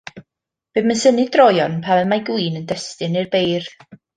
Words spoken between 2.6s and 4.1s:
yn destun i'r beirdd.